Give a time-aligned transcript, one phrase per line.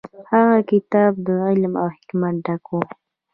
[0.31, 2.77] هغه کتاب د علم او حکمت ډک و.